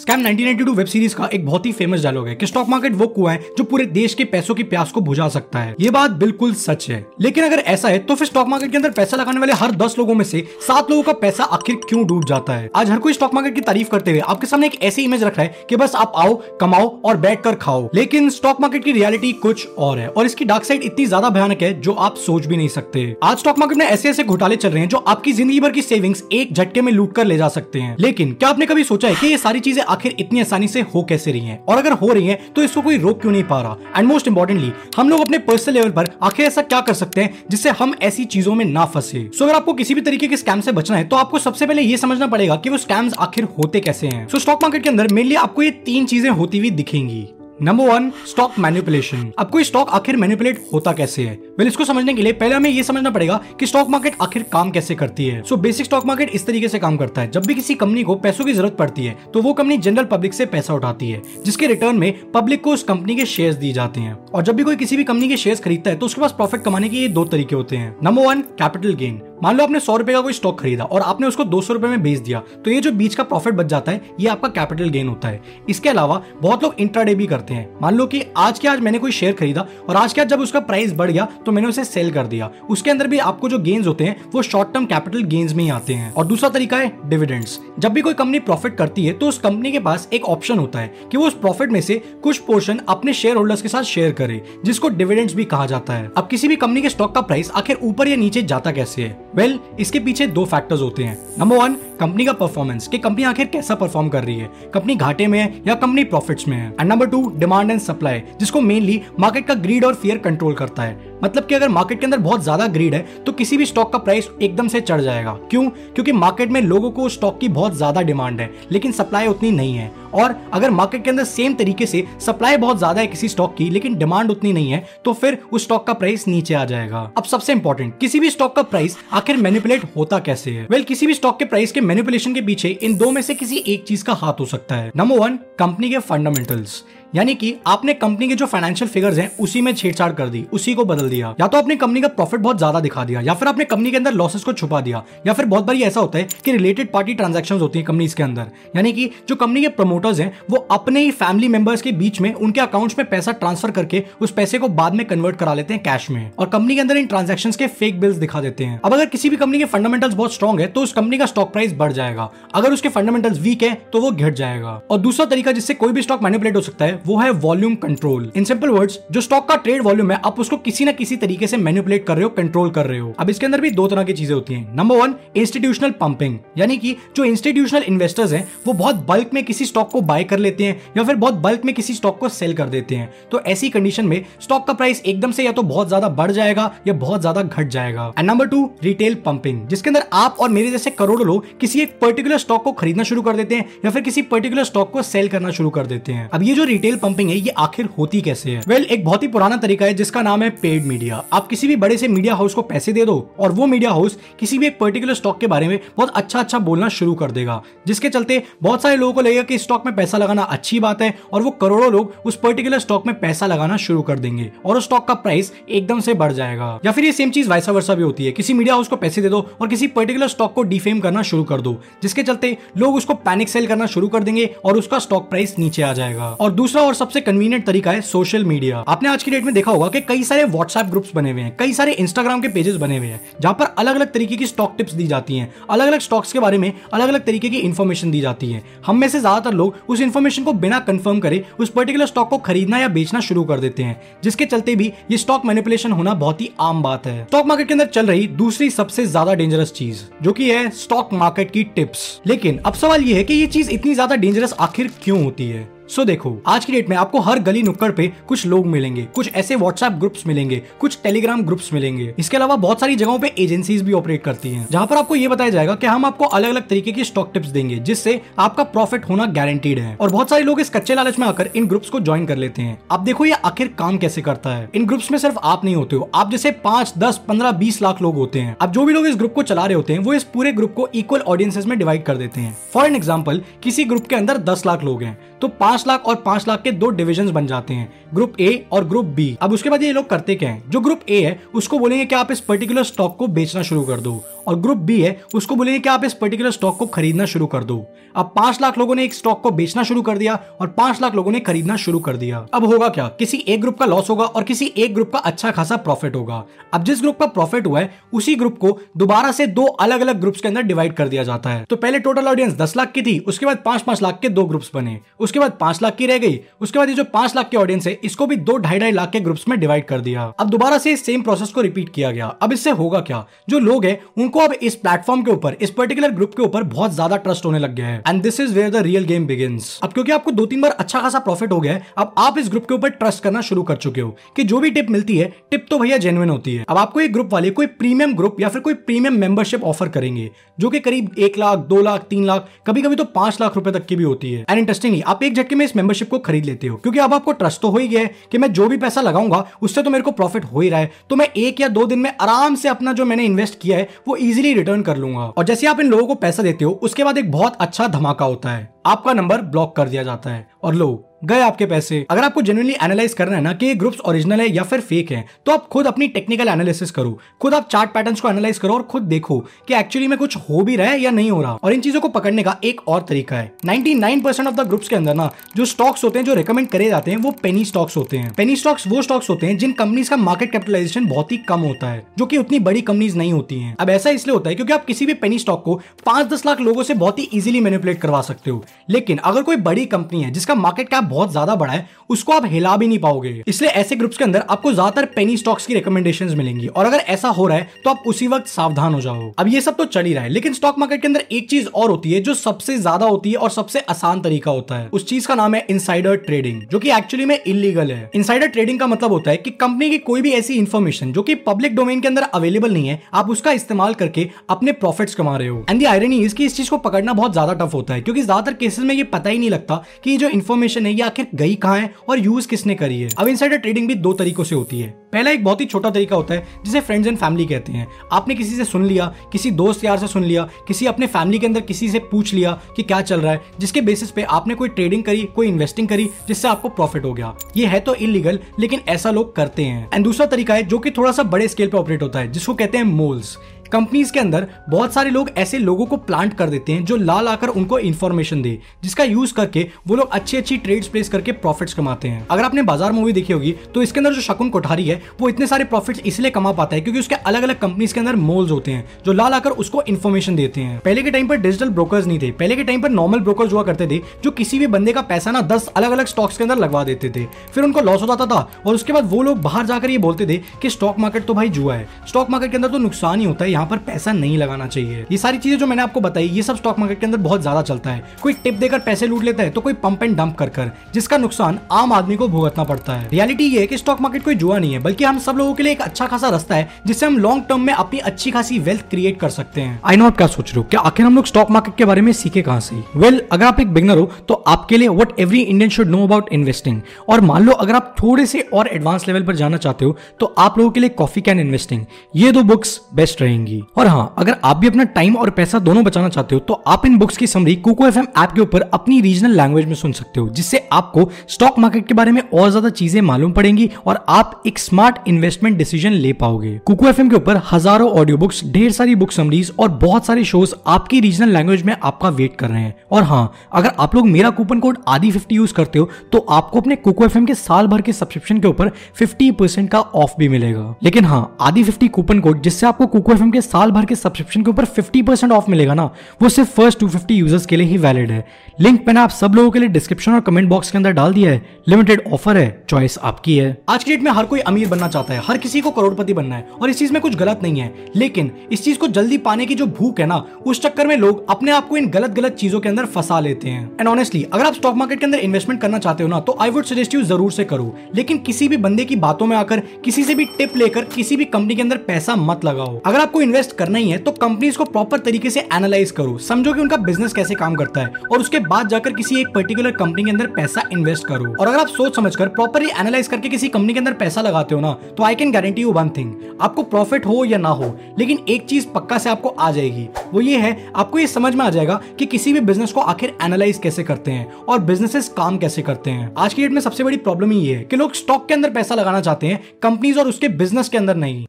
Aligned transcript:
Scam 0.00 0.22
1992 0.22 0.74
web 0.76 0.86
series 0.86 1.14
का 1.14 1.28
एक 1.34 1.44
बहुत 1.46 1.66
ही 1.66 1.70
फ़ेमस 1.72 2.02
डायलॉग 2.02 2.28
है 2.28 2.34
कि 2.34 2.46
स्टॉक 2.46 2.68
मार्केट 2.68 2.92
वो 2.92 3.06
कुआ 3.06 3.32
है 3.32 3.48
जो 3.58 3.64
पूरे 3.64 3.84
देश 3.86 4.12
के 4.14 4.24
पैसों 4.24 4.54
की 4.54 4.62
प्यास 4.62 4.92
को 4.92 5.00
बुझा 5.00 5.28
सकता 5.28 5.58
है। 5.58 5.74
ये 5.80 5.90
बात 5.90 6.10
बिल्कुल 6.20 6.52
सच 6.54 6.88
है। 6.90 7.04
लेकिन 7.20 7.44
अगर 7.44 7.58
ऐसा 7.58 7.88
है 7.88 7.98
तो 7.98 8.14
फिर 8.14 8.26
स्टॉक 8.26 8.48
मार्केट 8.48 8.70
के 8.70 8.76
अंदर 8.76 8.90
पैसा 8.90 9.16
लगाने 9.16 9.40
वाले 9.40 9.52
हर 9.52 9.70
दस 9.72 9.94
लोगों 9.98 10.14
में 10.14 10.24
से 10.24 10.42
सात 10.66 10.90
लोगों 10.90 11.02
का 11.02 11.12
पैसा 11.14 11.44
आखिर 11.46 11.76
क्यों 11.88 12.06
डूब 12.06 12.24
जाता 12.24 12.52
है? 12.52 12.70
आज 12.76 12.90
हर 12.90 12.98
कोई 12.98 13.12
स्टॉक 13.12 13.34
मार्केट 13.34 13.54
की 13.54 13.60
तारीफ़ 13.60 13.90
करते 13.90 14.10
हुए 14.10 14.20
आपके 14.20 14.46
सामने 14.46 14.66
एक 14.66 14.80
ऐसी 14.82 15.02
इमेज 15.02 15.24
रख 15.24 15.36
रहा 15.38 15.46
है 15.46 15.66
की 15.70 15.76
बस 15.76 15.94
आप 15.94 16.12
आओ, 16.16 16.34
कमाओ 16.60 16.88
और 17.00 17.16
बैठ 17.16 17.42
कर 17.42 17.54
खाओ। 17.56 17.88
लेकिन 17.94 18.30
स्टॉक 18.30 18.60
मार्केट 18.60 18.84
की 18.84 18.92
रियलिटी 18.92 19.32
कुछ 19.42 19.66
और 19.68 19.98
है 19.98 20.08
और 20.08 20.26
इसकी 20.26 20.44
डार्क 20.44 20.64
साइड 20.64 20.82
इतनी 20.82 21.06
ज़्यादा 21.06 21.30
भयानक 21.30 21.62
है 21.62 21.72
जो 21.80 21.92
आप 21.92 22.16
सोच 22.18 22.46
भी 22.46 22.56
नहीं 22.56 22.68
सकते। 22.70 23.04
आज 23.22 23.38
स्टॉक 23.38 23.58
मार्केट 23.58 23.78
में 23.78 23.86
ऐसे 23.86 24.10
ऐसे 24.10 24.24
घोटाले 24.24 24.56
चल 24.56 24.68
रहे 24.68 24.80
हैं 24.80 24.88
जो 24.88 25.04
आपकी 25.06 25.32
ज़िंदगी 25.32 25.60
भर 25.60 25.70
की 25.70 25.82
सेविंग्स 25.82 26.24
एक 26.32 26.54
झटके 26.54 26.82
में 26.82 26.92
लूट 26.92 27.14
कर 27.14 27.24
ले 27.24 27.36
जा 27.36 27.48
सकते 27.50 27.80
हैं। 27.80 27.96
लेकिन 28.00 28.32
क्या 28.32 28.48
आपने 28.48 28.66
कभी 28.66 28.84
सोचा 28.84 29.08
है 29.08 29.14
की 29.14 29.28
ये 29.28 29.38
सारी 29.38 29.60
चीज़ें 29.60 29.82
आखिर 29.90 30.16
इतनी 30.20 30.40
आसानी 30.40 30.68
से 30.68 30.80
हो 30.94 31.02
कैसे 31.02 31.32
रही 31.32 31.40
है? 31.40 31.58
और 31.68 31.78
अगर 31.78 31.92
हो 31.92 32.08
रही 32.08 32.26
है 32.26 32.38
तो 32.56 32.62
इसको 32.62 32.82
कोई 32.82 32.98
रोक 32.98 33.20
क्यों 33.20 33.32
नहीं 33.32 33.42
पा 33.44 33.60
रहा? 33.62 33.76
एंड 33.96 34.08
मोस्ट 34.08 34.28
इंपॉर्टेंटली 34.28 34.72
हम 34.96 35.08
लोग 35.10 35.20
अपने 35.20 35.38
पर्सनल 35.40 35.74
लेवल 35.74 35.90
पर 35.90 36.10
आखिर 36.22 36.46
ऐसा 36.46 36.62
क्या 36.62 36.80
कर 36.80 36.94
सकते 36.94 37.20
हैं 37.20 37.42
जिससे 37.50 37.70
हम 37.70 37.94
ऐसी 38.02 38.24
चीज़ों 38.26 38.54
में 38.54 38.64
ना 38.64 38.84
फंसे? 38.84 39.28
सो 39.38 39.44
अगर 39.44 39.54
आपको 39.54 39.72
किसी 39.72 39.94
भी 39.94 40.00
तरीके 40.00 40.28
के 40.28 40.36
स्कैम 40.36 40.60
से 40.60 40.72
बचना 40.72 40.96
है 40.96 41.04
तो 41.04 41.16
आपको 41.16 41.38
सबसे 41.38 41.66
पहले 41.66 41.82
ये 41.82 41.96
समझना 41.96 42.26
पड़ेगा 42.26 42.56
कि 42.56 42.70
वो 42.70 42.78
स्कैम्स 42.78 43.14
आखिर 43.18 43.48
होते 43.58 43.80
कैसे 43.80 44.06
हैं? 44.06 44.26
सो 44.28 44.38
स्टॉक 44.38 44.62
मार्केट 44.62 44.82
के 44.82 44.88
अंदर 44.88 45.12
मेनली 45.12 45.34
आपको 45.34 45.62
ये 45.62 45.70
तीन 45.84 46.06
चीज़ें 46.06 46.30
होती 46.30 46.58
हुई 46.58 46.70
दिखेंगी। 46.70 47.28
नंबर 47.62 47.84
वन 47.84 48.08
स्टॉक 48.26 48.52
मैनिपुलेशन 48.58 49.30
अब 49.38 49.48
कोई 49.50 49.64
स्टॉक 49.64 49.88
आखिर 49.88 50.16
मैनिपुलेट 50.16 50.62
होता 50.72 50.92
कैसे 50.92 51.22
है? 51.22 51.32
वेल 51.58 51.68
इसको 51.68 51.84
समझने 51.84 52.12
के 52.14 52.22
लिए 52.22 52.32
पहले 52.32 52.54
हमें 52.54 52.68
ये 52.70 52.82
समझना 52.82 53.10
पड़ेगा 53.10 53.38
कि 53.60 53.66
स्टॉक 53.66 53.88
मार्केट 53.90 54.14
आखिर 54.22 54.42
काम 54.52 54.70
कैसे 54.70 54.94
करती 54.94 55.26
है। 55.26 55.42
सो 55.42 55.56
बेसिक 55.56 55.86
स्टॉक 55.86 56.06
मार्केट 56.06 56.30
इस 56.30 56.46
तरीके 56.46 56.68
से 56.68 56.78
काम 56.78 56.96
करता 56.96 57.20
है। 57.20 57.30
जब 57.30 57.46
भी 57.46 57.54
किसी 57.54 57.74
कंपनी 57.74 58.02
को 58.02 58.14
पैसों 58.16 58.44
की 58.44 58.52
ज़रूरत 58.52 58.76
पड़ती 58.76 59.04
है 59.04 59.16
तो 59.34 59.42
वो 59.42 59.52
कंपनी 59.52 59.78
जनरल 59.78 60.04
पब्लिक 60.06 60.34
से 60.34 60.46
पैसा 60.46 60.74
उठाती 60.74 61.10
है, 61.10 61.22
जिसके 61.44 61.66
रिटर्न 61.66 61.98
में 61.98 62.30
पब्लिक 62.32 62.64
को 62.64 62.72
उस 62.72 62.82
कंपनी 62.82 63.16
के 63.16 63.26
शेयर 63.26 63.54
दिए 63.54 63.72
जाते 63.72 64.00
हैं। 64.00 64.14
और 64.24 64.42
जब 64.42 64.56
भी 64.56 64.62
कोई 64.62 64.76
किसी 64.76 64.96
भी 64.96 65.04
कंपनी 65.04 65.28
के 65.28 65.36
शेयर 65.36 65.60
खरीदता 65.64 65.90
है 65.90 65.96
तो 65.96 66.06
उसके 66.06 66.20
पास 66.20 66.32
प्रॉफिट 66.32 66.62
कमाने 66.62 66.88
के 66.88 66.96
ये 66.96 67.08
दो 67.10 67.24
तरीके 67.26 67.54
होते 67.54 67.76
हैं। 67.76 67.96
नंबर 68.02 68.26
वन 68.26 68.40
कैपिटल 68.58 68.94
गेन 68.94 69.20
मान 69.42 69.56
लो 69.56 69.64
आपने 69.64 69.80
सौ 69.80 69.96
रुपए 69.96 70.12
का 70.12 70.20
कोई 70.20 70.32
स्टॉक 70.32 70.58
खरीदा 70.60 70.84
और 70.84 71.02
आपने 71.02 71.26
उसको 71.26 71.44
दो 71.44 71.60
सौ 71.60 71.74
रुपए 71.74 71.88
में 71.88 72.02
बेच 72.02 72.18
दिया 72.18 72.38
तो 72.64 72.70
ये 72.70 72.80
जो 72.80 72.90
बीच 72.92 73.14
का 73.14 73.22
प्रॉफिट 73.22 73.54
बच 73.54 73.66
जाता 73.66 73.92
है, 73.92 74.00
ये 74.20 74.28
आपका 74.28 74.48
कैपिटल 74.48 74.88
गेन 74.88 75.08
होता 75.08 75.28
है। 75.28 75.40
इसके 75.68 75.88
अलावा 75.88 76.20
बहुत 76.42 76.64
लोग 76.64 76.74
इंट्राडे 76.80 77.14
भी 77.14 77.26
करते 77.26 77.54
हैं। 77.54 77.68
मान 77.82 77.94
लो 77.94 78.06
कि 78.06 78.22
आज 78.36 78.58
के 78.58 78.68
आज 78.68 78.80
मैंने 78.80 78.98
कोई 78.98 79.12
शेयर 79.12 79.32
खरीदा 79.32 79.66
और 79.88 79.96
आज 79.96 80.12
के 80.12 80.20
आज 80.20 80.28
जब 80.28 80.40
उसका 80.40 80.60
प्राइस 80.60 80.92
बढ़ 80.94 81.10
गया 81.10 81.24
तो 81.46 81.52
मैंने 81.52 81.68
उसे 81.68 81.84
सेल 81.84 82.10
कर 82.12 82.26
दिया। 82.26 82.50
उसके 82.70 82.90
अंदर 82.90 83.06
भी 83.06 83.18
आपको 83.20 83.48
जो 83.48 83.58
गेन्स 83.60 83.86
होते 83.86 84.04
हैं, 84.04 84.16
वो 84.34 84.42
शॉर्ट 84.42 84.72
टर्म 84.74 84.86
कैपिटल 84.86 85.22
गेन्स 85.24 85.54
में 85.54 85.64
ही 85.64 85.70
आते 85.70 85.94
हैं। 85.94 86.12
और 86.14 86.26
दूसरा 86.26 86.48
तरीका 86.48 86.78
है 86.78 86.92
डिविडेंड्स 87.06 87.58
जब 87.78 87.92
भी 87.92 88.00
कोई 88.00 88.14
कंपनी 88.14 88.38
प्रॉफिट 88.40 88.76
करती 88.76 89.04
है 89.04 89.12
तो 89.12 89.28
उस 89.28 89.38
कंपनी 89.38 89.72
के 89.72 89.80
पास 89.80 90.08
एक 90.12 90.24
ऑप्शन 90.26 90.58
होता 90.58 90.78
है 90.78 90.92
कि 91.10 91.16
वो 91.16 91.26
उस 91.26 91.34
प्रॉफिट 91.36 91.72
में 91.72 91.80
से 91.80 91.98
कुछ 92.22 92.38
पोर्शन 92.40 92.80
अपने 92.88 93.14
शेयर 93.14 93.36
होल्डर्स 93.36 93.62
के 93.62 93.68
साथ 93.68 93.82
शेयर 93.84 94.12
करे, 94.12 94.42
जिसको 94.64 94.88
डिविडेंड्स 94.90 95.34
भी 95.34 95.44
कहा 95.46 95.66
जाता 95.66 95.92
है। 95.92 96.10
अब 96.16 96.28
किसी 96.28 96.48
भी 96.48 96.56
कंपनी 96.56 96.82
के 96.82 96.88
स्टॉक 96.88 97.14
का 97.14 97.20
प्राइस 97.22 97.50
आखिर 97.50 97.78
ऊपर 97.82 98.08
या 98.08 98.16
नीचे 98.16 98.42
जाता 98.42 98.72
कैसे 98.72 99.02
है? 99.02 99.29
वेल 99.34 99.52
well, 99.52 99.80
इसके 99.80 100.00
पीछे 100.00 100.26
दो 100.26 100.44
फैक्टर्स 100.44 100.80
होते 100.80 101.04
हैं. 101.04 101.18
नंबर 101.38 101.56
वन 101.56 101.76
कंपनी 102.00 102.24
का 102.24 102.32
परफॉर्मेंस 102.32 102.86
कि 102.88 102.98
कंपनी 102.98 103.24
आखिर 103.24 103.46
कैसा 103.46 103.74
परफॉर्म 103.74 104.08
कर 104.08 104.24
रही 104.24 104.36
है? 104.36 104.50
कंपनी 104.74 104.94
घाटे 104.96 105.26
में 105.26 105.38
है 105.38 105.62
या 105.66 105.74
कंपनी 105.74 106.04
प्रॉफिट्स 106.04 106.48
में 106.48 106.56
है? 106.56 106.68
And 106.70 106.88
number 106.90 107.06
two 107.06 107.22
demand 107.38 107.70
and 107.70 107.80
supply 107.80 108.22
जिसको 108.40 108.60
मेनली 108.60 109.00
मार्केट 109.20 109.46
का 109.46 109.54
ग्रीड 109.56 109.84
और 109.84 109.94
फियर 109.94 110.18
कंट्रोल 110.18 110.54
करता 110.54 110.82
है। 110.82 110.98
मतलब 111.24 111.46
कि 111.46 111.54
अगर 111.54 111.68
मार्केट 111.68 112.00
के 112.00 112.06
अंदर 112.06 112.18
बहुत 112.18 112.42
ज़्यादा 112.42 112.66
ग्रीड 112.68 112.94
है 112.94 113.04
तो 113.26 113.32
किसी 113.32 113.56
भी 113.56 113.66
स्टॉक 113.66 113.92
का 113.92 113.98
प्राइस 113.98 114.28
एकदम 114.42 114.68
से 114.68 114.80
चढ़ 114.80 115.00
जाएगा। 115.00 115.32
क्यों? 115.50 115.68
क्योंकि 115.68 116.12
मार्केट 116.12 116.50
में 116.50 116.60
लोगों 116.62 116.90
को 116.90 117.08
स्टॉक 117.08 117.38
की 117.40 117.48
बहुत 117.50 117.74
ज़्यादा 117.76 118.02
डिमांड 118.02 118.40
है 118.40 118.50
लेकिन 118.72 118.92
सप्लाई 118.92 119.26
उतनी 119.26 119.50
नहीं 119.50 119.74
है। 119.74 119.90
और 120.14 120.34
अगर 120.52 120.70
मार्केट 120.70 121.04
के 121.04 121.10
अंदर 121.10 121.24
सेम 121.24 121.54
तरीके 121.54 121.86
से 121.86 122.04
सप्लाई 122.20 122.56
बहुत 122.56 122.78
ज़्यादा 122.78 123.00
है 123.00 123.06
किसी 123.06 123.28
स्टॉक 123.28 123.54
की 123.56 123.68
लेकिन 123.70 123.98
डिमांड 123.98 124.30
उतनी 124.30 124.52
नहीं 124.52 124.70
है 124.70 124.84
तो 125.04 125.12
फिर 125.12 125.38
उस 125.52 125.64
स्टॉक 125.64 125.86
का 125.86 125.92
प्राइस 125.92 126.26
नीचे 126.28 126.54
आ 126.54 126.64
जाएगा। 126.64 127.10
अब 127.18 127.24
सबसे 127.24 127.52
इंपॉर्टेंट 127.52 127.98
किसी 128.00 128.20
भी 128.20 128.30
स्टॉक 128.30 128.56
का 128.56 128.62
प्राइस 128.64 128.96
आखिर 129.12 129.36
मैनिपुलेट 129.36 129.84
होता 129.96 130.18
कैसे 130.20 130.50
है? 130.50 130.62
वेल 130.62 130.72
well, 130.72 130.88
किसी 130.88 131.06
भी 131.06 131.14
स्टॉक 131.14 131.38
के 131.38 131.44
प्राइस 131.44 131.72
के 131.72 131.80
मैनिपुलेशन 131.90 132.34
के 132.34 132.40
पीछे 132.40 132.68
इन 132.82 132.96
दो 132.96 133.10
में 133.10 133.22
से 133.22 133.34
किसी 133.34 133.56
एक 133.68 133.84
चीज़ 133.84 134.04
का 134.04 134.12
हाथ 134.12 134.32
हो 134.40 134.44
सकता 134.46 134.74
है। 134.74 134.90
नंबर 134.96 135.18
वन 135.18 135.36
कंपनी 135.58 135.90
के 135.90 135.98
फंडामेंटल्स 135.98 136.84
यानी 137.14 137.34
कि 137.34 137.54
आपने 137.66 137.92
कंपनी 137.94 138.28
के 138.28 138.34
जो 138.34 138.46
फाइनेंशियल 138.46 138.88
फिगर्स 138.90 139.18
हैं, 139.18 139.30
उसी 139.38 139.60
में 139.60 139.72
छेड़छाड़ 139.74 140.12
कर 140.12 140.28
दी, 140.28 140.44
उसी 140.52 140.74
को 140.74 140.84
बदल 140.84 141.08
दिया। 141.08 141.34
या 141.40 141.46
तो 141.46 141.58
आपने 141.58 141.76
कंपनी 141.76 142.00
का 142.00 142.08
प्रॉफिट 142.08 142.40
बहुत 142.40 142.58
ज़्यादा 142.58 142.80
दिखा 142.80 143.04
दिया, 143.04 143.20
या 143.20 143.34
फिर 143.34 143.48
आपने 143.48 143.64
कंपनी 143.64 143.90
के 143.90 143.96
अंदर 143.96 144.12
लॉसेस 144.12 144.44
को 144.44 144.52
छुपा 144.52 144.80
दिया, 144.80 145.02
या 145.26 145.32
फिर 145.32 145.46
बहुत 145.46 145.64
बार 145.64 145.76
ऐसा 145.76 146.00
होता 146.00 146.18
है 146.18 146.28
कि 146.44 146.52
रिलेटेड 146.52 146.90
पार्टी 146.92 147.14
ट्रांजेक्शन 147.14 147.58
होती 147.58 147.78
है 147.78 147.84
कंपनी 147.84 148.06
के 148.08 148.22
अंदर। 148.22 148.50
यानी 148.76 148.92
कि 148.92 149.10
जो 149.28 149.36
कंपनी 149.36 149.62
के 149.62 149.68
प्रमोटर्स 149.70 150.20
हैं, 150.20 150.32
वो 150.50 150.56
अपने 150.70 151.00
ही 151.00 151.10
फैमिली 151.12 151.48
मेंबर्स 151.48 151.82
के 151.82 151.92
बीच 151.92 152.20
में, 152.20 152.32
उनके 152.34 152.60
अकाउंट्स 152.60 152.98
में 152.98 153.08
पैसा 153.08 153.32
ट्रांसफ़र 153.32 153.70
करके, 153.70 154.02
उस 154.20 154.30
पैसे 154.32 154.58
को 154.58 154.68
बाद 154.70 154.94
में 154.94 155.04
कन्वर्ट 155.06 155.36
करा 155.36 155.54
लेते 155.54 155.74
हैं 155.74 155.82
कैश 155.82 156.08
में। 156.10 156.30
और 156.32 156.48
कंपनी 156.48 156.74
के 156.74 156.80
अंदर 156.80 156.96
इन 156.96 157.06
ट्रांजेक्शन 157.06 157.52
के 157.52 157.66
फेक 157.68 158.00
बिल्स 158.00 158.16
दिखा 158.16 158.40
देते 158.40 158.64
हैं। 158.64 158.80
अब 158.84 158.94
अगर 158.94 159.06
किसी 159.06 159.30
भी 159.30 159.36
कंपनी 159.36 159.58
के 159.58 159.64
फंडामेंटल्स 159.66 160.14
बहुत 160.14 160.34
स्ट्रॉग 160.34 160.60
है 160.60 160.66
तो 160.68 160.82
उस 160.82 160.92
कंपनी 160.92 161.18
का 161.18 161.26
स्टॉक 161.26 161.52
प्राइस 161.52 161.72
बढ़ 161.74 161.92
जाएगा। 161.92 162.30
अगर 162.54 162.72
उसके 162.72 162.88
फंडामेंटल्स 162.90 163.40
वीक 163.40 163.62
है 163.62 163.74
तो 163.92 164.00
वो 164.00 164.10
घट 164.10 164.34
जाएगा। 164.34 164.80
और 164.90 164.98
दूसरा 165.00 165.26
तरीका 165.26 165.52
जिससे 165.52 165.74
कोई 165.74 165.92
भी 165.92 166.02
स्टॉक 166.02 166.22
मैनिपुलेट 166.22 166.56
हो 166.56 166.60
सकता 166.60 166.84
है 166.84 166.98
वो 167.06 167.16
है 167.18 167.30
volume 167.32 167.74
control 167.76 168.30
in 168.36 168.44
simple 168.44 168.68
words 168.70 168.98
जो 169.12 169.20
स्टॉक 169.20 169.48
का 169.48 169.56
ट्रेड 169.56 169.82
वॉल्यूम 169.82 170.10
है, 170.10 170.20
आप 170.24 170.40
उसको 170.40 170.56
किसी 170.58 170.84
ना 170.84 170.92
किसी 170.92 171.16
तरीके 171.16 171.46
से 171.46 171.56
मैनिपुलेट 171.56 172.06
कर 172.06 172.16
रहे 172.16 172.24
हो 172.24 172.30
कंट्रोल 172.30 172.70
कर 172.70 172.86
रहे 172.86 172.98
हो. 172.98 173.14
अब 173.18 173.30
इसके 173.30 173.46
अंदर 173.46 173.60
भी 173.60 173.70
दो 173.70 173.86
तरह 173.88 174.04
की 174.04 174.12
चीज़ें 174.12 174.34
होती 174.34 174.54
हैं. 174.54 174.76
नंबर 174.76 174.96
वन 174.96 175.14
इंस्टीट्यूशनल 175.36 175.90
पंपिंग 176.00 176.38
यानी 176.58 176.76
कि 176.76 176.96
जो 177.16 177.24
इंस्टीट्यूशनल 177.24 177.82
इन्वेस्टर्स 177.84 178.32
हैं, 178.32 178.46
वो 178.66 178.72
बहुत 178.74 178.96
बल्क 179.06 179.30
में 179.34 179.42
किसी 179.44 179.64
स्टॉक 179.64 179.90
को 179.90 180.00
बाय 180.02 180.24
कर 180.24 180.38
लेते 180.38 180.64
हैं 180.64 180.80
या 180.96 181.04
फिर 181.04 181.16
बहुत 181.16 181.34
बल्क 181.40 181.64
में 181.64 181.74
किसी 181.74 181.94
स्टॉक 181.94 182.18
को 182.18 182.28
सेल 182.30 182.54
कर 182.54 182.68
देते 182.68 182.94
हैं. 182.94 183.10
तो 183.32 183.40
ऐसी 183.42 183.70
कंडीशन 183.70 184.06
में 184.06 184.24
स्टॉक 184.40 184.66
का 184.66 184.72
प्राइस 184.72 185.02
एकदम 185.04 185.32
से 185.32 185.44
या 185.44 185.52
तो 185.52 185.62
बहुत 185.64 185.88
ज़्यादा 185.88 186.08
बढ़ 186.10 186.30
जाएगा 186.32 186.70
या 186.86 186.94
बहुत 186.96 187.20
ज़्यादा 187.20 187.42
घट 187.42 187.68
जाएगा. 187.68 188.12
And 188.18 188.26
number 188.28 188.46
two 188.48 188.64
retail 188.82 189.14
pumping 189.24 189.66
जिसके 189.68 189.90
अंदर 189.90 190.04
आप 190.12 190.36
और 190.40 190.48
मेरे 190.50 190.70
जैसे 190.70 190.90
करोड़ों 190.92 191.26
लोग 191.26 191.46
किसी 191.60 191.80
एक 191.80 191.98
पर्टिकुलर 192.00 192.38
स्टॉक 192.38 192.62
को 192.64 192.72
खरीदना 192.72 193.02
शुरू 193.02 193.22
कर 193.22 193.36
देते 193.36 193.54
हैं 193.54 193.68
या 193.84 193.90
फिर 193.90 194.02
किसी 194.02 194.22
पर्टिकुलर 194.24 194.64
स्टॉक 194.64 194.90
को 194.92 195.02
सेल 195.02 195.28
करना 195.28 195.50
शुरू 195.50 195.70
कर 195.70 195.86
देते 195.86 196.12
हैं. 196.12 196.28
अब 196.30 196.42
ये 196.42 196.54
जो 196.54 196.64
रिटेल 196.64 196.89
पंपिंग 196.96 197.30
है 197.30 197.36
ये 197.36 197.48
आखिर 197.48 197.88
होती 197.98 198.20
कैसे 198.20 198.50
है? 198.50 198.60
वेल 198.68 198.78
well, 198.78 198.92
एक 198.92 199.04
बहुत 199.04 199.22
ही 199.22 199.28
पुराना 199.28 199.56
तरीका 199.56 199.84
है 199.84 199.94
जिसका 199.94 200.22
नाम 200.22 200.42
है 200.42 200.50
पेड 200.50 200.86
मीडिया 200.86 201.24
आप 201.32 201.46
किसी 201.46 201.68
भी 201.68 201.76
बड़े 201.76 201.96
से 201.96 202.08
मीडिया 202.08 202.34
हाउस 202.34 202.54
को 202.54 202.62
पैसे 202.62 202.92
दे 202.92 203.04
दो 203.04 203.34
और 203.38 203.52
वो 203.52 203.66
मीडिया 203.66 203.90
हाउस 203.90 204.18
किसी 204.40 204.58
भी 204.58 204.66
एक 204.66 204.78
पर्टिकुलर 204.78 205.14
स्टॉक 205.14 205.40
के 205.40 205.46
बारे 205.46 205.68
में 205.68 205.80
बहुत 205.96 206.10
अच्छा 206.10 206.40
अच्छा 206.40 206.58
बोलना 206.58 206.88
शुरू 206.88 207.14
कर 207.14 207.30
देगा 207.30 207.62
जिसके 207.86 208.08
चलते 208.08 208.42
बहुत 208.62 208.82
सारे 208.82 208.96
लोगों 208.96 209.12
को 209.12 209.20
लगेगा 209.20 209.42
कि 209.42 209.58
स्टॉक 209.58 209.86
में 209.86 209.94
पैसा 209.96 210.18
लगाना 210.18 210.42
अच्छी 210.42 210.80
बात 210.80 211.02
है 211.02 211.18
और 211.32 211.42
वो 211.42 211.50
करोड़ों 211.50 211.92
लोग 211.92 212.14
उस 212.26 212.36
पर्टिकुलर 212.36 212.78
स्टॉक 212.78 213.06
में 213.06 213.18
पैसा 213.20 213.46
लगाना 213.46 213.76
शुरू 213.76 214.02
कर 214.02 214.18
देंगे 214.18 214.50
और 214.64 214.78
उस 214.78 214.84
स्टॉक 214.84 215.08
का 215.08 215.14
प्राइस 215.14 215.52
एकदम 215.70 216.00
से 216.00 216.14
बढ़ 216.14 216.32
जाएगा। 216.32 216.78
या 216.84 216.92
फिर 216.92 217.04
ये 217.04 217.12
सेम 217.12 217.30
चीज़ 217.30 217.50
वैसा 217.50 217.72
वर्षा 217.72 217.94
भी 217.94 218.02
होती 218.02 218.24
है 218.24 218.32
किसी 218.32 218.52
मीडिया 218.52 218.74
हाउस 218.74 218.88
को 218.88 218.96
पैसे 218.96 219.22
दे 219.22 219.28
दो 219.28 219.46
और 219.60 219.68
किसी 219.68 219.86
पर्टिकुलर 219.86 220.28
स्टॉक 220.28 220.52
को 220.54 220.62
डिफेम 220.62 221.00
करना 221.00 221.22
शुरू 221.22 221.44
कर 221.44 221.60
दो 221.60 221.80
जिसके 222.02 222.22
चलते 222.22 222.56
लोग 222.76 222.94
उसको 222.94 223.14
पैनिक 223.14 223.48
सेल 223.48 223.66
करना 223.66 223.86
शुरू 223.86 224.08
कर 224.08 224.22
देंगे 224.22 224.54
और 224.64 224.78
उसका 224.78 224.98
स्टॉक 224.98 225.28
प्राइस 225.30 225.58
नीचे 225.58 225.82
आ 225.82 225.92
जाएगा। 225.92 226.30
और 226.40 226.50
दूसरा 226.50 226.79
और 226.80 226.94
सबसे 226.94 227.20
कन्वीनियंट 227.20 227.66
तरीका 227.66 227.90
है 227.90 228.00
सोशल 228.02 228.44
मीडिया 228.44 228.84
आपने 228.88 229.08
आज 229.08 229.22
की 229.22 229.30
डेट 229.30 229.44
में 229.44 229.52
देखा 229.54 229.70
होगा 229.70 229.88
कि 229.88 230.00
कई 230.02 230.22
सारे 230.24 230.44
व्हाट्सएप 230.46 230.86
ग्रुप्स 230.86 231.10
बने 231.14 231.30
हुए 231.30 231.42
हैं, 231.42 231.54
कई 231.58 231.72
सारे 231.72 231.92
इंस्टाग्राम 231.94 232.40
के 232.40 232.48
पेजेस 232.50 232.76
बने 232.76 232.98
हुए 232.98 233.06
हैं, 233.06 233.20
जहाँ 233.40 233.54
पर 233.54 233.74
अलग 233.78 233.94
अलग 233.94 234.12
तरीके 234.12 234.36
की 234.36 234.46
स्टॉक 234.46 234.74
टिप्स 234.78 234.92
दी 234.92 235.06
जाती 235.06 235.38
हैं 235.38 235.52
अलग 235.70 235.86
अलग 235.86 236.00
स्टॉक्स 236.00 236.32
के 236.32 236.40
बारे 236.40 236.58
में 236.58 236.72
अलग 236.92 237.08
अलग 237.08 237.24
तरीके 237.24 237.48
की 237.50 237.58
इन्फॉर्मेशन 237.60 238.10
दी 238.10 238.20
जाती 238.20 238.50
है। 238.52 238.62
हम 238.86 238.96
में 238.96 239.08
से 239.08 239.20
ज़्यादातर 239.20 239.54
लोग 239.54 239.76
उस 239.88 240.00
इन्फॉर्मेशन 240.00 240.44
को 240.44 240.52
बिना 240.54 240.78
कंफर्म 240.80 241.18
करे 241.20 241.42
उस 241.60 241.70
पर्टिकुलर 241.70 242.06
स्टॉक 242.06 242.28
को 242.30 242.38
खरीदना 242.40 242.78
या 242.78 242.88
बेचना 242.90 243.20
शुरू 243.20 243.44
कर 243.44 243.60
देते 243.60 243.82
हैं, 243.82 244.00
जिसके 244.24 244.44
चलते 244.46 244.76
भी 244.76 244.92
ये 245.10 245.18
स्टॉक 245.18 245.44
मैनिपुलेशन 245.46 245.92
होना 245.92 246.14
बहुत 246.16 246.40
ही 246.40 246.50
आम 246.60 246.82
बात 246.82 247.06
है। 247.06 247.24
स्टॉक 247.24 247.46
मार्केट 247.46 247.68
के 247.68 247.74
अंदर 247.74 247.86
चल 247.88 248.06
रही 248.06 248.26
दूसरी 248.36 248.70
सबसे 248.70 249.06
ज़्यादा 249.06 249.34
डेंजरस 249.34 249.72
चीज़, 249.72 250.02
जो 250.22 250.32
की 250.32 250.48
है 250.50 250.68
स्टॉक 250.76 251.12
मार्केट 251.14 251.50
की 251.50 251.64
टिप्स 251.66 252.20
लेकिन 252.26 252.58
अब 252.60 252.74
सवाल 252.76 253.02
ये 253.02 253.14
है 253.14 253.24
कि 253.24 253.34
ये 253.34 253.46
चीज़ 253.48 253.70
इतनी 253.70 253.94
ज़्यादा 253.94 254.16
डेंजरस 254.16 254.54
आखिर 254.60 254.90
क्यों 255.04 255.22
होती 255.24 255.48
है? 255.48 255.68
सो 255.90 256.04
देखो, 256.04 256.30
आज 256.46 256.64
की 256.64 256.72
डेट 256.72 256.88
में 256.88 256.96
आपको 256.96 257.20
हर 257.20 257.38
गली 257.38 257.62
नुक्कड़ 257.62 257.90
पे 257.92 258.06
कुछ 258.28 258.44
लोग 258.46 258.66
मिलेंगे, 258.66 259.02
कुछ 259.14 259.32
ऐसे 259.34 259.56
व्हाट्सएप 259.56 259.92
ग्रुप्स 259.92 260.26
मिलेंगे, 260.26 260.56
कुछ 260.80 260.98
टेलीग्राम 261.02 261.42
ग्रुप्स 261.42 261.72
मिलेंगे। 261.72 262.14
इसके 262.18 262.36
अलावा 262.36 262.56
बहुत 262.56 262.80
सारी 262.80 262.96
जगहों 262.96 263.18
पे 263.18 263.32
एजेंसीज 263.38 263.82
भी 263.82 263.92
ऑपरेट 263.92 264.22
करती 264.24 264.48
हैं, 264.48 264.66
जहाँ 264.70 264.86
पर 264.86 264.96
आपको 264.96 265.14
ये 265.14 265.28
बताया 265.28 265.50
जाएगा 265.50 265.74
कि 265.74 265.86
हम 265.86 266.04
आपको 266.04 266.24
अलग 266.24 266.50
अलग 266.50 266.68
तरीके 266.68 266.92
की 266.92 267.04
स्टॉक 267.04 267.30
टिप्स 267.34 267.48
देंगे, 267.48 267.76
जिससे 267.76 268.20
आपका 268.38 268.64
प्रॉफिट 268.64 269.08
होना 269.08 269.26
गारंटीड 269.28 269.78
है। 269.78 269.96
और 269.96 270.10
बहुत 270.10 270.30
सारे 270.30 270.42
लोग 270.42 270.60
इस 270.60 270.70
कच्चे 270.70 270.94
लालच 270.94 271.18
में 271.18 271.26
आकर 271.26 271.50
इन 271.56 271.66
ग्रुप्स 271.66 271.90
को 271.90 272.00
ज्वाइन 272.00 272.26
कर 272.26 272.36
लेते 272.36 272.62
हैं। 272.62 272.78
आप 272.90 273.00
देखो 273.00 273.24
ये 273.24 273.32
आखिर 273.34 273.74
काम 273.78 273.98
कैसे 273.98 274.22
करता 274.22 274.50
है। 274.50 274.68
इन 274.74 274.86
ग्रुप्स 274.86 275.10
में 275.10 275.18
सिर्फ़ 275.18 275.38
आप 275.38 275.64
नहीं 275.64 275.74
होते 275.74 275.96
हो, 275.96 276.10
आप 276.14 276.30
जैसे 276.30 276.50
पाँच, 276.60 276.92
दस, 276.98 277.20
पंद्रह, 277.28 277.52
बीस 277.52 277.82
लाख 277.82 278.02
लोग 278.02 278.14
होते 278.16 278.40
हैं। 278.40 278.56
अब 278.60 278.72
जो 278.72 278.84
भी 278.84 278.92
लोग 278.92 279.06
इस 279.06 279.16
ग्रुप 279.16 279.34
को 279.34 279.42
चला 279.42 279.66
रहे 279.66 279.74
होते 279.74 279.92
हैं, 279.92 280.00
वो 280.00 280.14
इस 280.14 280.24
पूरे 280.24 280.52
ग्रुप 280.52 280.74
को 280.74 280.88
इक्वल 280.94 281.20
ऑडियंसेस 281.20 281.66
में 281.66 281.78
डिवाइड 281.78 282.04
कर 282.04 282.16
देते 282.16 282.40
हैं। 282.40 282.56
फॉर 282.72 282.86
एन 282.86 282.96
एग्ज़ाम्पल 282.96 283.42
किसी 283.62 283.84
ग्रुप 283.84 284.06
के 284.06 284.16
अंदर 284.16 284.38
दस 284.44 284.66
लाख 284.66 284.84
लोग 284.84 285.02
हैं 285.02 285.18
तो 285.40 285.48
पाँच 285.50 285.79
लाख 285.86 286.04
और 286.04 286.14
पाँच 286.16 286.48
लाख 286.48 286.62
के 286.62 286.72
दो 286.72 286.88
डिविजन 286.90 287.30
बन 287.30 287.46
जाते 287.46 287.74
हैं 287.74 287.92
ग्रुप 288.14 288.40
ए 288.40 288.66
और 288.72 288.84
ग्रुप 288.84 289.04
बी 289.06 289.36
अब 289.42 289.52
उसके 289.52 289.70
बाद 289.70 289.82
ये 289.82 289.92
लोग 289.92 290.08
करते 290.08 290.34
क्या 290.34 290.50
है? 290.50 290.62
जो 290.68 290.80
ग्रुप 290.80 291.00
ए 291.08 291.20
है, 291.22 291.40
उसको 291.54 291.78
बोलेंगे 291.78 292.04
कि 292.04 292.14
आप 292.14 292.30
इस 292.32 292.40
पर्टिकुलर 292.40 292.82
स्टॉक 292.82 293.16
को 293.16 293.26
बेचना 293.26 293.62
शुरू 293.62 293.82
कर 293.82 294.00
दो, 294.00 294.22
और 294.48 294.56
ग्रुप 294.56 294.78
बी 294.78 295.00
है, 295.00 295.20
उसको 295.34 295.56
बोलेंगे 295.56 295.78
कि 295.78 295.88
आप 295.88 296.04
इस 296.04 296.14
पर्टिकुलर 296.14 296.50
स्टॉक 296.50 296.76
को 296.76 296.86
खरीदना 296.86 297.24
शुरू 297.24 297.46
कर 297.46 297.64
दो। 297.64 297.84
अब 298.16 298.32
पाँच 298.36 298.60
लाख 298.62 298.78
लोगों 298.78 298.94
ने 298.94 299.04
एक 299.04 299.14
स्टॉक 299.14 299.40
को 299.42 299.50
बेचना 299.50 299.82
शुरू 299.82 300.02
कर 300.02 300.18
दिया, 300.18 300.38
और 300.60 300.66
पाँच 300.68 301.02
लाख 301.02 301.14
लोगों 301.14 301.32
ने 301.32 301.40
खरीदना 301.40 301.76
शुरू 301.76 301.98
कर 301.98 302.16
दिया। 302.16 302.46
अब 302.54 302.64
होगा 302.64 302.88
क्या? 302.88 303.06
किसी 303.08 303.44
एक 303.48 303.60
ग्रुप 303.60 303.78
का 303.78 303.86
लॉस 303.86 304.10
होगा, 304.10 304.24
और 304.24 304.42
किसी 304.42 304.72
एक 304.76 304.94
ग्रुप 304.94 305.12
का 305.12 305.18
अच्छा 305.18 305.50
खासा 305.50 305.76
प्रॉफिट 305.76 306.16
होगा। 306.16 306.44
अब 306.74 306.84
जिस 306.84 307.00
ग्रुप 307.00 307.18
का 307.18 307.26
प्रॉफिट 307.26 307.66
हुआ 307.66 307.80
है, 307.80 307.90
उसी 308.12 308.34
ग्रुप 308.34 308.58
को 308.58 308.78
दोबारा 308.96 309.32
से 309.32 309.46
दो 309.46 309.64
अलग 309.64 310.00
अलग 310.00 310.20
ग्रुप्स 310.20 310.40
के 310.40 310.48
अंदर 310.48 310.62
डिवाइड 310.62 310.92
कर 310.92 311.08
दिया 311.08 311.24
जाता 311.24 311.50
है। 311.50 311.64
तो 311.64 311.76
पहले 311.76 311.98
टोटल 311.98 312.28
ऑडियंस 312.28 312.54
दस 312.54 312.76
लाख 312.76 312.92
की 312.92 313.02
थी, 313.02 313.18
उसके 313.18 313.46
बाद 313.46 313.62
पाँच 313.64 313.82
पाँच 313.82 314.02
लाख 314.02 314.18
के 314.22 314.28
दो 314.28 314.44
ग्रुप्स 314.44 314.70
बने। 314.74 314.98
उसके 315.20 315.38
बाद 315.38 315.52
पाँच 315.70 315.82
लाख 315.82 315.94
की 315.96 316.06
रह 316.06 316.18
गई। 316.18 316.38
उसके 316.60 316.78
बाद 316.78 316.88
ये 316.88 316.94
जो 316.94 317.02
पाँच 317.06 317.34
लाख 317.36 317.48
की 317.48 317.56
ऑडियंस 317.56 317.86
है, 317.86 317.92
इसको 318.04 318.26
भी 318.26 318.36
दो 318.38 318.56
ढाई 318.58 318.78
ढाई 318.78 318.92
लाख 318.92 319.10
के 319.10 319.20
ग्रुप्स 319.20 319.44
में 319.48 319.58
डिवाइड 319.60 319.84
कर 319.84 320.00
दिया। 320.00 320.22
अब 320.40 320.48
दोबारा 320.50 320.78
से 320.78 320.94
सेम 320.96 321.22
प्रोसेस 321.22 321.48
को 321.48 321.60
रिपीट 321.60 321.88
किया 321.88 322.10
गया। 322.10 322.26
अब 322.42 322.52
इससे 322.52 322.70
होगा 322.72 323.00
क्या? 323.00 323.24
जो 323.48 323.58
लोग 323.58 323.84
हैं, 323.84 323.98
उनको 324.18 324.40
अब 324.40 324.52
इस 324.52 324.74
प्लेटफॉर्म 324.76 325.22
के 325.22 325.30
ऊपर, 325.30 325.56
इस 325.60 325.70
पर्टिकुलर 325.70 326.10
ग्रुप 326.10 326.34
के 326.36 326.42
ऊपर 326.42 326.62
बहुत 326.64 326.92
ज़्यादा 326.92 327.16
ट्रस्ट 327.18 327.44
होने 327.44 327.58
लग 327.58 327.74
गया 327.74 327.86
है। 327.86 328.02
And 328.08 328.22
this 328.22 328.40
is 328.40 328.54
where 328.54 328.70
the 328.70 328.82
real 328.82 329.04
game 329.04 329.26
begins 329.26 329.78
अब 329.82 329.92
क्योंकि 329.92 330.12
आपको 330.12 330.30
दो 330.30 330.46
तीन 330.46 330.60
बार 330.60 330.70
अच्छा 330.72 331.00
खासा 331.00 331.18
प्रॉफिट 331.20 331.52
हो 331.52 331.60
गया 331.60 331.72
है, 331.72 331.86
अब 331.98 332.14
आप 332.18 332.38
इस 332.38 332.48
ग्रुप 332.50 332.66
के 332.68 332.74
ऊपर 332.74 332.90
ट्रस्ट 332.90 333.22
करना 333.22 333.40
शुरू 333.42 333.62
कर 333.62 333.76
चुके 333.76 334.00
हो 334.00 334.16
कि 334.36 334.44
जो 334.44 334.60
भी 334.60 334.70
टिप 334.70 334.90
मिलती 334.90 335.18
है 335.18 335.32
टिप 335.50 335.66
तो 335.70 335.78
भैया 335.78 335.98
जेनुअन 335.98 336.30
होती 336.30 336.54
है। 336.54 336.64
अब 336.68 336.78
आपको 336.78 337.00
एक 337.00 337.12
ग्रुप 337.12 337.32
वाले, 337.32 337.50
कोई 337.52 337.66
प्रीमियम 337.68 338.14
ग्रुप 338.14 338.40
या 338.40 338.48
फिर 338.48 338.60
कोई 338.60 338.74
प्रीमियम 338.74 339.18
मेंबरशिप 339.18 339.64
ऑफ़र 339.64 339.88
करेंगे, 339.90 340.30
जो 340.58 340.70
कि 340.70 340.80
करीब 340.80 341.14
एक 341.18 341.38
लाख, 341.38 341.58
दो 341.60 341.80
लाख, 341.82 342.06
तीन 342.10 342.26
लाख 342.26 342.48
कभी 342.66 342.82
कभी 342.82 342.96
तो 342.96 343.04
पाँच 343.06 343.40
लाख 343.40 343.56
रुपए 343.56 343.70
तक 343.72 343.86
की 343.86 343.96
भी 343.96 344.04
होती 344.04 344.32
है। 344.32 344.44
एंड 344.50 344.58
इंटरेस्टिंगली 344.58 345.00
आप 345.02 345.22
एक 345.22 345.34
में 345.54 345.64
इस 345.64 345.76
मेंबरशिप 345.76 346.10
को 346.10 346.18
खरीद 346.18 346.44
लेते 346.44 346.66
हो? 346.66 346.76
क्योंकि 346.76 346.98
अब 346.98 347.14
आपको 347.14 347.32
ट्रस्ट 347.32 347.60
तो 347.60 347.68
हो 347.68 347.78
ही 347.78 347.88
गया 347.88 348.00
है 348.00 348.10
कि 348.32 348.38
मैं 348.38 348.52
जो 348.52 348.68
भी 348.68 348.76
पैसा 348.76 349.00
लगाऊँगा, 349.00 349.50
उससे 349.62 349.82
तो 349.82 349.90
मेरे 349.90 350.04
को 350.04 350.10
प्रॉफिट 350.10 350.44
हो 350.44 350.60
ही 350.60 350.68
रहा 350.68 350.80
है। 350.80 350.90
तो 351.10 351.16
मैं 351.16 351.28
एक 351.36 351.60
या 351.60 351.68
दो 351.68 351.86
दिन 351.86 351.98
में 351.98 352.16
आराम 352.20 352.54
से 352.54 352.68
अपना 352.68 352.92
जो 352.92 353.04
मैंने 353.04 353.24
इन्वेस्ट 353.24 353.60
किया 353.60 353.78
है, 353.78 353.88
वो 354.08 354.16
इजिली 354.16 354.54
रिटर्न 354.54 354.82
कर 354.82 354.96
लूँगा। 354.96 355.20
और 355.20 355.44
जैसे 355.44 355.66
आप 355.66 355.80
इन 355.80 355.86
लोगों 355.86 356.06
को 356.06 356.14
पैसा 356.14 356.42
देते 356.42 356.64
हो, 356.64 356.72
उसके 356.72 357.04
बाद 357.04 357.18
एक 357.18 357.32
बहुत 357.32 357.56
अच्छा 357.60 357.88
धमाका 357.88 358.24
होता 358.24 358.50
है। 358.50 358.74
आपका 358.86 359.12
नंबर 359.12 359.40
ब्लॉक 359.40 359.76
कर 359.76 359.88
दिया 359.88 360.02
जाता 360.02 360.30
है। 360.30 360.48
और 360.62 360.74
लो 360.74 361.06
गए 361.22 361.40
आपके 361.40 361.66
पैसे। 361.66 362.04
अगर 362.10 362.24
आपको 362.24 362.42
जेनुअनली 362.42 362.74
एनालाइज 362.82 363.14
करना 363.14 363.36
है 363.36 363.42
ना 363.42 363.52
कि 363.52 363.66
ये 363.66 363.74
ग्रुप्स 363.74 364.00
ओरिजिनल 364.00 364.40
है 364.40 364.48
या 364.48 364.62
फिर 364.62 364.80
फेक 364.80 365.10
है 365.12 365.24
तो 365.46 365.52
आप 365.52 365.66
खुद 365.68 365.86
अपनी 365.86 366.08
टेक्निकल 366.08 366.48
एनालिसिस 366.48 366.90
करो। 366.90 367.18
खुद 367.40 367.54
आप 367.54 367.68
चार्ट 367.68 367.92
पैटर्न्स 367.92 368.20
को 368.20 368.28
एनालाइज 368.28 368.58
करो 368.58 368.74
और 368.74 368.82
खुद 368.82 369.02
देखो 369.02 369.38
कि 369.68 369.74
एक्चुअली 369.74 370.08
में 370.08 370.16
कुछ 370.18 370.36
हो 370.38 370.60
भी 370.60 370.76
रहा 370.76 370.90
है 370.90 371.00
या 371.00 371.10
नहीं 371.10 371.30
हो 371.30 371.42
रहा। 371.42 371.52
और 371.54 371.72
इन 371.72 371.80
चीज़ों 371.80 372.00
को 372.00 372.08
पकड़ने 372.08 372.42
का 372.42 372.56
एक 372.64 372.80
और 372.88 373.04
तरीका 373.08 373.36
है। 373.36 373.52
99% 373.66 374.46
ऑफ़ 374.46 374.54
द 374.54 374.60
ग्रुप्स 374.60 374.88
के 374.88 374.96
अंदर 374.96 375.14
ना, 375.14 375.30
जो 375.56 375.64
स्टॉक्स 375.64 376.04
होते 376.04 376.18
हैं, 376.18 376.26
जो 376.26 376.34
रिकमेंड 376.34 376.68
करे 376.68 376.88
जाते 376.88 377.10
हैं, 377.10 377.18
वो 377.18 377.30
पेनी 377.42 377.64
स्टॉक्स 377.64 377.96
होते 377.96 378.18
हैं। 378.18 378.32
पेनी 378.34 378.56
स्टॉक्स 378.56 378.86
वो 378.86 379.02
स्टॉक्स 379.02 379.30
होते 379.30 379.46
हैं 379.46 379.56
जिन 379.58 379.72
कंपनीज़ 379.72 380.10
का 380.10 380.16
मार्केट 380.16 380.52
कैपिटलाइजेशन 380.52 381.06
बहुत 381.06 381.32
ही 381.32 381.36
कम 381.38 381.60
होता 381.60 381.88
है, 381.88 382.02
जो 382.18 382.26
की 382.26 382.36
उतनी 382.36 382.58
बड़ी 382.60 382.80
कंपनीज़ 382.80 383.16
नहीं 383.18 383.32
होती 383.32 383.60
है। 383.60 383.74
अब 383.80 383.90
ऐसा 383.90 384.10
इसलिए 384.10 384.34
होता 384.34 384.50
है 384.50 384.54
क्योंकि 384.54 384.72
आप 384.72 384.84
किसी 384.84 385.06
भी 385.06 385.14
पेनी 385.14 385.38
स्टॉक 385.38 385.62
को 385.64 385.74
पाँच 386.06 386.26
दस 386.26 386.46
लाख 386.46 386.60
लोगों 386.60 386.82
से 386.82 386.94
बहुत 386.94 387.18
ही 387.18 387.24
इजिली 387.24 387.60
मैनिपुलेट 387.60 388.00
करवा 388.00 388.20
सकते 388.22 388.50
हो। 388.50 388.64
लेकिन 388.90 389.18
अगर 389.18 389.42
कोई 389.42 389.56
बड़ी 389.58 389.86
कंपनी 389.86 390.22
है 390.22 390.30
जिसका 390.30 390.54
मार्केट 390.56 390.88
कैप 390.88 391.04
बहुत 391.10 391.30
ज़्यादा 391.30 391.54
बड़ा 391.56 391.72
है, 391.72 391.88
उसको 392.10 392.32
आप 392.32 392.46
हिला 392.46 392.76
भी 392.76 392.86
नहीं 392.88 392.98
पाओगे। 392.98 393.42
इसलिए 393.48 393.70
ऐसे 393.72 393.96
ग्रुप्स 393.96 394.16
के 394.16 394.24
अंदर 394.24 394.44
आपको 394.50 394.72
ज़्यादातर 394.72 395.04
पेनी 395.16 395.36
स्टॉक्स 395.36 395.66
की 395.66 395.74
रिकमेंडेशन 395.74 396.36
मिलेंगी। 396.36 396.66
और 396.68 396.86
अगर 396.86 396.98
ऐसा 397.08 397.28
हो 397.30 397.46
रहा 397.46 397.58
है 397.58 397.68
तो 397.84 397.90
आप 397.90 398.02
उसी 398.06 398.26
वक्त 398.28 398.46
सावधान 398.48 398.94
हो 398.94 399.00
जाओ। 399.00 399.32
अब 399.38 399.48
ये 399.48 399.60
सब 399.60 399.76
तो 399.76 399.84
चल 399.86 400.04
ही 400.04 400.14
रहा 400.14 400.24
है, 400.24 400.30
लेकिन 400.30 400.52
स्टॉक 400.54 400.78
मार्केट 400.78 401.00
के 401.02 401.08
अंदर 401.08 401.24
एक 401.32 401.48
चीज़ 401.50 401.66
और 401.68 401.90
होती 401.90 402.12
है, 402.12 402.20
जो 402.20 402.34
सबसे 402.36 402.76
ज़्यादा 402.78 403.06
होती 403.06 403.30
है 403.30 403.36
और 403.36 403.50
सबसे 403.50 403.80
आसान 403.90 404.20
तरीका 404.20 404.50
होता 404.50 404.74
है। 404.74 404.88
उस 404.90 405.06
चीज़ 405.08 405.26
का 405.28 405.34
नाम 405.34 405.54
है 405.54 405.64
इनसाइडर 405.70 406.16
ट्रेडिंग 406.18 406.62
जो 406.70 406.78
कि 406.78 406.90
एक्चुअली 406.92 407.24
में 407.24 407.38
इलीगल 407.38 407.90
है। 407.90 408.10
इनसाइडर 408.14 408.46
ट्रेडिंग 408.48 408.78
का 408.80 408.86
मतलब 408.86 409.12
होता 409.12 409.30
है 409.30 409.36
कि 409.38 409.50
कंपनी 409.52 409.90
की 409.90 409.98
कोई 410.00 410.22
भी 410.22 410.32
ऐसी 410.32 410.54
इन्फॉर्मेशन 410.56 411.12
जो 411.12 411.22
कि 411.22 411.34
पब्लिक 411.42 411.74
डोमेन 411.74 412.00
के 412.00 412.08
अंदर 412.08 412.22
अवेलेबल 412.24 412.72
नहीं 412.72 412.88
है, 412.88 413.00
आप 413.14 413.30
उसका 413.30 413.52
इस्तेमाल 413.52 413.94
करके 413.94 414.28
अपने 414.50 414.72
प्रॉफिट्स 414.74 415.14
कमा 415.14 415.36
रहे 415.36 415.48
हो। 415.48 415.64
एंड 415.70 415.78
दी 415.78 415.84
आयरनी 415.86 416.20
इस 416.20 416.36
चीज़ 416.36 416.70
को 416.70 416.76
पकड़ना 416.78 417.12
बहुत 417.14 417.32
ज़्यादा 417.32 417.52
टफ 417.54 417.74
होता 417.74 417.94
है, 417.94 418.00
क्योंकि 418.00 418.22
ज़्यादातर 418.22 418.54
केसेस 418.54 418.84
में 418.84 418.94
ये 418.94 419.04
पता 419.06 419.30
ही 419.30 419.38
नहीं 419.38 419.50
लगता 419.50 419.82
कि 420.04 420.16
जो 420.16 420.28
इन्फॉर्मेशन 420.30 420.86
है 420.86 420.92
ये 421.00 421.06
आखिर 421.06 421.26
गई 421.34 421.54
कहाँ 421.54 421.78
है 421.78 421.94
और 422.08 422.18
यूज़ 422.18 422.48
किसने 422.48 422.74
करी 422.74 423.00
है? 423.00 423.08
अब 423.18 423.28
इनसाइडर 423.28 423.56
ट्रेडिंग 423.56 423.88
भी 423.88 423.94
दो 423.94 424.12
तरीकों 424.12 424.44
से 424.44 424.54
होती 424.54 424.80
है। 424.80 424.88
पहला 425.12 425.30
एक 425.30 425.44
बहुत 425.44 425.60
ही 425.60 425.66
छोटा 425.66 425.90
तरीका 425.90 426.16
होता 426.16 426.34
है, 426.34 426.46
जिसे 426.64 426.80
फ्रेंड्स 426.80 427.08
एंड 427.08 427.16
फैमिली 427.18 427.46
कहते 427.46 427.72
हैं। 427.72 427.86
आपने 428.12 428.34
किसी 428.34 428.56
से 428.56 428.64
सुन 428.64 428.84
लिया, 428.84 429.06
किसी 429.32 429.50
दोस्त 429.50 429.84
यार 429.84 429.98
से 429.98 430.06
सुन 430.06 430.24
लिया, 430.24 430.48
किसी 430.68 430.86
अपने 430.86 431.06
फैमिली 431.06 431.38
के 431.38 431.46
अंदर 431.46 431.60
किसी 431.60 431.88
से 431.88 431.98
पूछ 432.10 432.34
लिया 432.34 432.52
कि 432.76 432.82
क्या 432.82 433.00
चल 433.00 433.20
रहा 433.20 433.32
है, 433.32 433.40
जिसके 433.60 433.80
बेसिस 433.80 434.10
पे 434.10 434.22
आपने 434.22 434.54
कोई 434.54 434.68
ट्रेडिंग 434.68 435.02
करी, 435.02 435.22
कोई 435.36 435.48
इन्वेस्टिंग 435.48 435.88
करी, 435.88 436.08
जिससे 436.28 436.48
आपको 436.48 436.68
प्रॉफिट 436.68 437.04
हो 437.04 437.12
गया। 437.14 437.34
ये 437.56 437.66
है 437.66 437.80
तो 437.80 437.94
इलीगल 437.94 438.38
लेकिन 438.58 438.80
ऐसा 438.88 439.10
लोग 439.10 439.34
करते 439.36 439.64
हैं। 439.64 439.88
एंड 439.94 440.04
दूसरा 440.04 440.26
तरीका 440.26 440.54
है, 440.54 440.62
जो 440.62 440.78
कि 440.78 440.90
थोड़ा 440.90 441.12
सा 441.12 441.22
बड़े 441.22 441.48
स्केल 441.48 441.68
पे 441.68 441.78
ऑपरेट 441.78 442.02
होता 442.02 442.18
है, 442.18 442.32
जिसको 442.32 442.54
कहते 442.54 442.78
हैं 442.78 442.84
मोल्स 442.84 443.36
कंपनीज़ 443.72 444.12
के 444.12 444.20
अंदर 444.20 444.46
बहुत 444.68 444.94
सारे 444.94 445.10
लोग 445.10 445.30
ऐसे 445.38 445.58
लोगों 445.58 445.86
को 445.86 445.96
प्लांट 445.98 446.34
कर 446.34 446.50
देते 446.50 446.72
हैं 446.72 446.84
जो 446.84 446.96
ला 446.96 447.20
लाकर 447.20 447.48
उनको 447.50 447.78
इन्फॉर्मेशन 447.80 448.42
दे, 448.42 448.58
जिसका 448.82 449.04
यूज़ 449.04 449.34
करके 449.34 449.66
वो 449.88 449.96
लोग 449.96 450.10
अच्छी 450.10 450.36
अच्छी 450.36 450.56
ट्रेड्स 450.58 450.88
प्लेस 450.88 451.08
करके 451.08 451.32
प्रॉफिट्स 451.34 451.74
कमाते 451.74 452.08
हैं। 452.08 452.26
अगर 452.30 452.44
आपने 452.44 452.62
बाज़ार 452.62 452.92
मूवी 452.92 453.12
देखी 453.12 453.32
होगी 453.32 453.54
तो 453.74 453.82
इसके 453.82 454.00
अंदर 454.00 454.14
जो 454.14 454.20
शकुन 454.22 454.50
कोठारी 454.50 454.84
है, 454.84 455.00
वो 455.20 455.28
इतने 455.28 455.46
सारे 455.46 455.64
प्रॉफिट्स 455.66 456.00
इसलिए 456.02 456.30
कमा 456.30 456.52
पाता 456.52 456.76
है 456.76 456.80
क्योंकि 456.80 457.00
उसके 457.00 457.14
अलग 457.14 457.42
अलग 457.42 457.58
कंपनीज़ 457.60 457.94
के 457.94 458.00
अंदर 458.00 458.16
मोल्स 458.18 458.50
होते 458.50 458.70
हैं, 458.70 458.84
जो 459.04 459.12
ला 459.12 459.28
लाकर 459.28 459.50
उसको 459.52 459.82
इन्फॉर्मेशन 459.84 460.36
देते 460.36 460.60
हैं। 460.60 460.78
पहले 460.80 461.02
के 461.02 461.10
टाइम 461.10 461.28
पर 461.28 461.36
डिजिटल 461.38 461.68
ब्रोकर्स 461.70 462.06
नहीं 462.06 462.18
थे, 462.18 462.30
पहले 462.32 462.56
के 462.56 462.64
टाइम 462.64 462.82
पर 462.82 462.90
नॉर्मल 462.90 463.20
ब्रोकर्स 463.20 463.52
हुआ 463.52 463.62
करते 463.62 463.86
थे, 463.86 464.00
जो 464.24 464.30
किसी 464.32 464.58
भी 464.58 464.66
बंदे 464.68 464.92
का 464.92 465.02
पैसा 465.04 465.30
ना 465.30 465.40
दस 465.44 465.66
अलग 465.68 465.90
अलग 465.90 466.06
स्टॉक्स 466.06 466.36
के 466.36 466.44
अंदर 466.44 466.58
लगवा 466.58 466.84
देते 466.84 467.10
थे। 467.10 467.24
फिर 467.54 467.64
उनको 467.64 467.80
लॉस 467.80 468.02
हो 468.02 468.06
जाता 468.06 468.26
था, 468.26 468.48
और 468.66 468.74
उसके 468.74 468.92
बाद 468.92 469.10
वो 469.10 469.22
लोग 469.22 469.40
बाहर 469.42 469.66
जाकर 469.66 469.90
ये 469.90 469.98
बोलते 470.00 470.26
थे 470.26 470.36
कि 470.62 470.70
स्टॉक 470.70 470.98
मार्केट 470.98 471.26
तो 471.26 471.34
भाई 471.34 471.48
जुआ 471.50 471.74
है 471.74 471.88
स्टॉक 472.08 472.30
मार्केट 472.30 472.50
के 472.50 472.56
अंदर 472.56 472.68
तो 472.68 472.78
नुकसान 472.78 473.20
ही 473.20 473.26
होता 473.26 473.44
है 473.44 473.50
यहाँ 473.60 473.70
पर 473.70 473.78
पैसा 473.86 474.12
नहीं 474.12 474.36
लगाना 474.38 474.66
चाहिए। 474.66 475.04
ये 475.10 475.16
सारी 475.18 475.38
चीज़ें 475.38 475.58
जो 475.58 475.66
मैंने 475.66 475.82
आपको 475.82 476.00
बताई 476.00 476.28
ये 476.28 476.42
सब 476.42 476.56
स्टॉक 476.56 476.78
मार्केट 476.78 477.00
के 477.00 477.06
अंदर 477.06 477.18
बहुत 477.20 477.40
ज़्यादा 477.40 477.62
चलता 477.62 477.90
है। 477.90 478.02
कोई 478.22 478.32
टिप 478.34 478.54
देकर 478.56 478.78
पैसे 478.80 479.06
लूट 479.06 479.24
लेता 479.24 479.42
है 479.42 479.50
तो 479.50 479.60
कोई 479.60 479.72
पंप 479.76 480.02
एंड 480.02 480.16
डंप 480.16 480.36
कर 480.36 480.48
कर 480.50 480.70
जिसका 480.94 481.16
नुकसान 481.18 481.58
आम 481.72 481.92
आदमी 481.92 482.16
को 482.16 482.28
भुगतना 482.28 482.64
पड़ता 482.64 482.92
है। 482.92 483.08
रियलिटी 483.10 483.44
ये 483.46 483.60
है 483.60 483.66
कि 483.66 483.78
स्टॉक 483.78 484.00
मार्केट 484.00 484.24
कोई 484.24 484.34
जुआ 484.34 484.58
नहीं 484.58 484.72
है 484.72 484.78
बल्कि 484.80 485.04
हम 485.04 485.18
सब 485.20 485.36
लोगों 485.36 485.54
के 485.54 485.62
लिए 485.62 485.72
एक 485.72 485.82
अच्छा 485.82 486.06
खासा 486.06 486.28
रास्ता 486.28 486.54
है 486.54 486.68
जिससे 486.86 487.06
हम 487.06 487.18
लॉन्ग 487.18 487.44
टर्म 487.48 487.60
में 487.60 487.72
अपनी 487.74 487.98
अच्छी 488.00 488.30
खासी 488.30 488.58
वेल्थ 488.60 488.88
क्रिएट 488.90 489.18
कर 489.20 489.30
सकते 489.30 489.60
हैं। 489.60 489.80
आई 489.84 489.96
नो 489.96 490.06
आप 490.06 490.16
क्या 490.16 490.26
सोच 490.28 490.50
रहे 490.50 490.56
हो 490.56 490.66
क्या 490.70 490.80
आखिर 490.82 491.06
हम 491.06 491.16
लोग 491.16 491.26
स्टॉक 491.26 491.50
मार्केट 491.50 491.76
के 491.76 491.84
बारे 491.84 492.00
में 492.00 492.12
सीखे 492.14 492.42
कहाँ 492.42 492.60
से? 492.60 492.76
वेल 492.96 493.14
well, 493.14 493.22
अगर 493.32 493.44
आप 493.46 493.60
एक 493.60 493.72
बिगनर 493.74 493.98
हो 493.98 494.10
तो 494.28 494.34
आपके 494.48 494.76
लिए 494.76 494.88
what 494.90 495.18
every 495.20 495.40
Indian 495.42 495.70
should 495.70 495.88
know 495.88 496.02
about 496.04 496.32
investing 496.32 496.80
और 497.08 497.20
मान 497.22 497.44
लो 497.44 497.52
अगर 497.54 497.74
आप 497.74 497.94
थोड़े 498.02 498.26
से 498.26 498.40
और 498.52 498.68
एडवांस 498.72 499.06
लेवल 499.08 499.22
पर 499.22 499.36
जाना 499.36 499.56
चाहते 499.58 499.84
हो 499.84 499.96
तो 500.20 500.34
आप 500.38 500.58
लोगों 500.58 500.70
के 500.70 500.80
लिए 500.80 500.88
कॉफ़ी 500.94 501.22
कैन 501.22 501.40
इन्वेस्टिंग 501.40 501.84
ये 502.16 502.32
दो 502.32 502.42
बुक्स 502.44 502.80
बेस्ट 502.94 503.22
रहेंगी। 503.22 503.49
और 503.76 503.86
हाँ 503.86 504.14
अगर 504.18 504.36
आप 504.44 504.56
भी 504.56 504.66
अपना 504.66 504.84
टाइम 504.92 505.16
और 505.16 505.30
पैसा 505.30 505.58
दोनों 505.60 505.84
बचाना 505.84 506.08
चाहते 506.08 506.34
हो 506.34 506.40
तो 506.40 506.54
आप 506.66 506.86
इन 506.86 506.98
बुक्स 506.98 507.16
की 507.16 507.26
समरी 507.26 507.54
कुको 507.58 507.86
एफ़ 507.86 507.98
ऐप 507.98 508.32
के 508.34 508.40
ऊपर 508.40 508.60
अपनी 508.74 509.00
रीजनल 509.00 509.36
लैंग्वेज 509.36 509.66
में 509.66 509.74
सुन 509.74 509.92
सकते 509.92 510.20
हो, 510.20 510.28
जिससे 510.28 510.58
आपको 510.72 511.08
स्टॉक 511.28 511.58
मार्केट 511.58 511.86
के 511.88 511.94
बारे 511.94 512.12
में 512.12 512.22
और 512.22 512.50
ज़्यादा 512.50 512.68
चीज़ें 512.70 513.00
मालूम 513.02 513.32
पड़ेंगी 513.32 513.70
और 513.86 514.04
आप 514.08 514.42
एक 514.46 514.58
स्मार्ट 514.58 515.08
इन्वेस्टमेंट 515.08 515.56
डिसीज़न 515.58 515.92
ले 515.92 516.12
पाओगे। 516.14 516.56
कुको 516.66 516.88
एफ़ 516.88 517.00
के 517.00 517.16
ऊपर 517.16 517.40
हज़ारों 517.52 517.90
ऑडियो 517.90 518.16
बुक्स 518.16 518.44
ढेर 518.52 518.70
सारी 518.72 518.94
बुक 518.94 519.12
समरीज 519.12 519.52
और 519.58 519.68
बहुत 519.80 520.06
सारे 520.06 520.24
शोज़ 520.24 520.54
आपकी 520.68 521.00
रीजनल 521.00 521.32
लैंग्वेज 521.32 521.62
में 521.62 521.74
आपका 521.74 522.08
वेट 522.10 522.36
कर 522.36 522.48
रहे 522.48 522.62
हैं। 522.62 522.74
और 522.92 523.02
हाँ 523.02 523.32
अगर 523.52 523.72
आप 523.78 523.94
लोग 523.94 524.06
मेरा 524.08 524.30
coupon 524.30 524.60
code 524.60 524.78
Aadi 524.88 525.10
fifty 525.10 525.34
use 525.34 525.54
करते 525.54 525.78
हो 525.78 525.88
तो 526.12 526.18
आपको 526.30 526.60
अपने 526.60 526.76
कुको 526.78 527.04
एफ़ 527.04 527.18
के 527.18 527.34
साल 527.36 527.66
भर 527.66 527.80
के 527.80 527.92
सब्सक्रिप्शन 527.92 528.40
के 528.40 528.48
ऊपर 528.48 528.70
फिफ्टी 528.94 529.30
परसेंट 529.32 529.70
का 529.70 529.80
ऑफ़ 529.80 530.14
भी 530.18 530.28
मिलेगा। 530.28 530.74
लेकिन 530.82 531.04
हाँ 531.04 531.36
आदि 531.40 531.64
फिफ्टी 531.64 531.88
कूपन 531.90 532.20
कोड 532.20 532.42
जिससे 532.42 532.66
आपको 532.66 532.86
कुको 532.86 533.12
एफ़ 533.12 533.22
के 533.30 533.39
साल 533.40 533.70
भर 533.70 533.84
के 533.84 533.94
सब्सक्रिप्शन 533.94 534.42
के 534.42 534.50
ऊपर 534.50 534.64
फिफ्टी 534.64 535.02
परसेंट 535.02 535.32
ऑफ़ 535.32 535.50
मिलेगा 535.50 535.74
ना? 535.74 535.84
वो 536.22 536.28
सिर्फ़ 536.28 536.50
फ़र्स्ट 536.50 536.78
250 536.78 537.14
यूज़र्स 537.14 537.46
के 537.46 537.56
लिए 537.56 537.66
ही 537.66 537.76
वैलिड 537.78 538.10
है। 538.10 538.24
लिंक 538.60 538.84
मैंने 538.86 539.00
आप 539.00 539.10
सब 539.10 539.34
लोगों 539.34 539.50
के 539.50 539.58
लिए 539.58 539.68
डिस्क्रिप्शन 539.68 540.12
और 540.12 540.20
कमेंट 540.20 540.48
बॉक्स 540.48 540.70
के 540.70 540.78
अंदर 540.78 540.92
डाल 540.92 541.14
दिया 541.14 541.30
है। 541.30 541.42
लिमिटेड 541.68 542.02
ऑफ़र 542.12 542.36
है 542.36 542.64
चॉइस 542.68 542.98
आपकी 542.98 543.36
है। 543.36 543.56
आज 543.68 543.84
की 543.84 543.90
डेट 543.90 544.02
में 544.02 544.10
हर 544.10 544.24
कोई 544.24 544.40
अमीर 544.40 544.68
बनना 544.68 544.88
चाहता 544.88 545.14
है, 545.14 545.22
हर 545.24 545.38
किसी 545.38 545.60
को 545.60 545.70
करोड़पति 545.70 546.14
बनना 546.14 546.36
है 546.36 546.48
और 546.62 546.70
इस 546.70 546.78
चीज़ 546.78 546.92
में 546.92 547.00
कुछ 547.02 547.14
गलत 547.14 547.40
नहीं 547.42 547.60
है। 547.60 547.72
लेकिन 547.96 548.30
इस 548.52 548.64
चीज़ 548.64 548.78
को 548.78 548.86
जल्दी 548.88 549.18
पाने 549.18 549.46
की 549.46 549.54
जो 549.54 549.66
भूख 549.68 550.00
है 550.00 550.06
ना, 550.06 550.22
उस 550.46 550.62
चक्कर 550.62 550.86
में 550.86 550.96
लोग 550.96 551.24
अपने 551.30 551.52
आप 551.52 551.68
को 551.68 551.76
इन 551.76 551.88
गलत 551.90 552.10
गलत 552.10 552.34
चीज़ों 552.34 552.60
के 552.60 552.68
अंदर 552.68 552.84
फंसा 552.86 553.20
लेते 553.20 553.48
हैं। 553.48 553.64
एंड 553.70 553.88
ऑनेस्टली 553.88 554.22
अगर 554.32 554.44
आप 554.44 554.54
स्टॉक 554.54 554.76
मार्केट 554.76 555.00
के 555.00 555.06
अंदर 555.06 555.18
इन्वेस्टमेंट 555.18 555.60
करना 555.60 555.78
चाहते 555.78 556.02
हो 556.02 556.08
ना 556.08 556.20
तो 556.20 556.36
आई 556.40 556.50
वुड 556.50 556.64
सजेस्ट 556.64 556.94
यू 556.94 557.02
ज़रूर 557.02 557.32
से 557.32 557.44
करो। 557.44 557.74
लेकिन 557.94 558.18
किसी 558.18 558.48
भी 558.48 558.56
बंदे 558.56 558.84
की 558.84 558.96
बातों 558.96 559.26
में 559.26 559.36
आकर, 559.36 559.60
किसी 559.84 560.04
से 560.04 560.14
भी 560.14 560.24
टिप 560.38 560.56
लेकर, 560.56 560.84
किसी 560.84 561.16
भी 561.16 561.24
कंपनी 561.24 561.54
के 561.54 561.62
अंदर 561.62 561.76
पैसा 561.78 562.16
मत 562.16 562.44
लगाओ। 562.44 562.80
अगर 562.80 563.00
आपको 563.00 563.19
इन्वेस्ट 563.22 563.56
करना 563.56 563.78
ही 563.78 563.90
है 563.90 563.98
तो 563.98 564.10
कंपनीज़ 564.12 564.58
को 564.58 564.64
प्रॉपर 564.64 564.98
तरीके 564.98 565.30
से 565.30 565.40
एनालाइज 565.54 565.90
करो। 565.90 566.16
समझो 566.18 566.52
कि 566.52 566.60
उनका 566.60 566.76
बिज़नेस 566.78 567.12
कैसे 567.12 567.34
काम 567.34 567.54
करता 567.54 567.80
है 567.80 567.92
और 568.12 568.20
उसके 568.20 568.38
बाद 568.40 568.68
जाकर 568.68 568.92
किसी 568.92 569.20
एक 569.20 569.28
पर्टिकुलर 569.34 569.70
कंपनी 569.72 570.04
के 570.04 570.10
अंदर 570.10 570.26
पैसा 570.30 570.62
इन्वेस्ट 570.72 571.06
करो। 571.06 571.34
और 571.34 571.46
अगर 571.46 571.58
आप 571.58 571.68
सोच 571.68 571.96
समझकर 571.96 572.28
प्रॉपरली 572.30 572.70
एनालाइज 572.70 573.08
करके 573.08 573.28
किसी 573.28 573.48
कंपनी 573.48 573.72
के 573.72 573.78
अंदर 573.78 573.92
पैसा 573.94 574.20
लगाते 574.20 574.54
हो 574.54 574.60
ना 574.60 574.72
तो 574.96 575.02
I 575.02 575.14
can 575.14 575.32
guarantee 575.32 575.62
you 575.62 575.72
one 575.72 575.88
thing 575.88 576.14
आपको 576.40 576.62
प्रॉफिट 576.64 577.06
हो 577.06 577.24
या 577.24 577.38
ना 577.38 577.48
हो, 577.48 577.74
लेकिन 577.98 578.18
एक 578.28 578.46
चीज़ 578.46 578.66
पक्का 578.68 578.98
से 578.98 579.10
आपको 579.10 579.28
आ 579.28 579.50
जाएगी। 579.52 579.88
वो 580.12 580.20
ये 580.20 580.38
है, 580.38 580.72
आपको 580.76 580.98
ये 580.98 581.06
समझ 581.06 581.34
में 581.34 581.44
आ 581.44 581.50
जाएगा 581.50 581.80
कि 581.98 582.06
किसी 582.06 582.32
भी 582.32 582.40
बिज़नेस 582.42 582.72
को 582.72 582.80
आखिर 582.82 583.16
एनालाइज 583.22 583.58
कैसे 583.58 583.82
करते 583.84 584.10
हैं 584.10 584.32
और 584.38 584.58
बिजनेसेस 584.60 585.08
काम 585.08 585.38
कैसे 585.38 585.62
करते 585.62 585.90
हैं। 585.90 586.12
आज 586.18 586.34
की 586.34 586.42
डेट 586.42 586.52
में 586.52 586.60
सबसे 586.60 586.84
बड़ी 586.84 586.96
प्रॉब्लम 586.98 587.30
ही 587.30 587.46
है 587.46 587.62
कि 587.62 587.76
लोग 587.76 587.94
स्टॉक 587.94 588.26
के 588.28 588.34
अंदर 588.34 588.50
पैसा 588.50 588.74
लगाना 588.74 589.00
चाहते 589.00 589.26
हैं 589.26 589.42
कंपनीज़ 589.62 589.98
और 590.00 590.08
उसके 590.08 590.28
बिज़नेस 590.30 590.68
के 590.68 590.78
अंदर 590.78 590.96
नहीं। 590.96 591.26